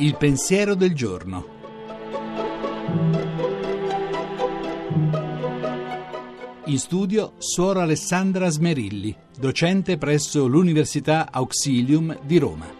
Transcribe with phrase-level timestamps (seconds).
[0.00, 1.56] Il pensiero del giorno.
[6.66, 12.77] In studio Suora Alessandra Smerilli, docente presso l'Università Auxilium di Roma.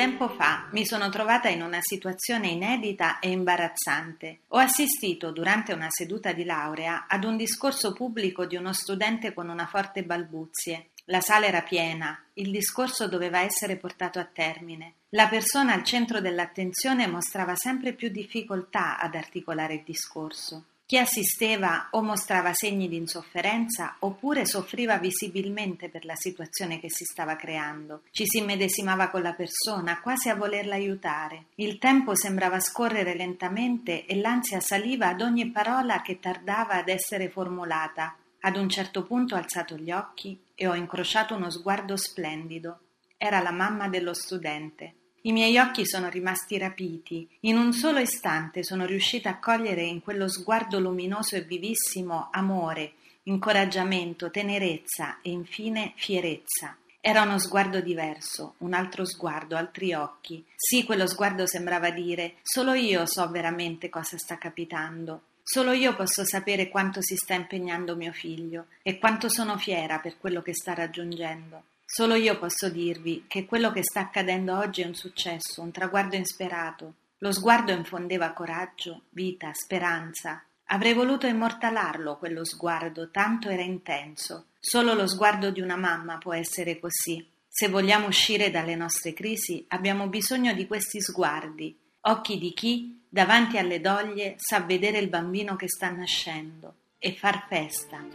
[0.00, 4.38] Tempo fa mi sono trovata in una situazione inedita e imbarazzante.
[4.48, 9.50] Ho assistito durante una seduta di laurea ad un discorso pubblico di uno studente con
[9.50, 10.92] una forte balbuzie.
[11.04, 14.94] La sala era piena, il discorso doveva essere portato a termine.
[15.10, 20.64] La persona al centro dell'attenzione mostrava sempre più difficoltà ad articolare il discorso.
[20.90, 27.04] Chi assisteva o mostrava segni di insofferenza oppure soffriva visibilmente per la situazione che si
[27.04, 28.02] stava creando.
[28.10, 31.44] Ci si immedesimava con la persona, quasi a volerla aiutare.
[31.54, 37.28] Il tempo sembrava scorrere lentamente e l'ansia saliva ad ogni parola che tardava ad essere
[37.28, 38.16] formulata.
[38.40, 42.80] Ad un certo punto ho alzato gli occhi e ho incrociato uno sguardo splendido.
[43.16, 44.94] Era la mamma dello studente.
[45.22, 47.28] I miei occhi sono rimasti rapiti.
[47.40, 52.92] In un solo istante sono riuscita a cogliere in quello sguardo luminoso e vivissimo amore,
[53.24, 56.74] incoraggiamento, tenerezza e infine fierezza.
[57.02, 60.42] Era uno sguardo diverso, un altro sguardo, altri occhi.
[60.56, 65.24] Sì, quello sguardo sembrava dire solo io so veramente cosa sta capitando.
[65.52, 70.16] Solo io posso sapere quanto si sta impegnando mio figlio e quanto sono fiera per
[70.16, 71.64] quello che sta raggiungendo.
[71.84, 76.14] Solo io posso dirvi che quello che sta accadendo oggi è un successo, un traguardo
[76.14, 76.94] insperato.
[77.18, 80.40] Lo sguardo infondeva coraggio, vita, speranza.
[80.66, 84.50] Avrei voluto immortalarlo quello sguardo, tanto era intenso.
[84.60, 87.28] Solo lo sguardo di una mamma può essere così.
[87.48, 93.58] Se vogliamo uscire dalle nostre crisi, abbiamo bisogno di questi sguardi, occhi di chi, davanti
[93.58, 98.06] alle doglie, sa vedere il bambino che sta nascendo e far festa.